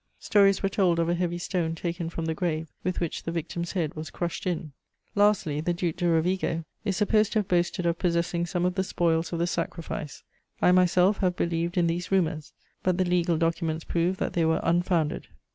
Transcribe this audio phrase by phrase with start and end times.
[0.17, 3.73] Stories were told of a heavy stone taken from the grave with which the victim's
[3.73, 4.71] head was crushed in.
[5.13, 8.83] Lastly, the Duc de Rovigo is supposed to have boasted of possessing some of the
[8.83, 10.23] spoils of the sacrifice;
[10.59, 12.51] I myself have believed in these rumours;
[12.81, 15.27] but the legal documents prove that they were unfounded.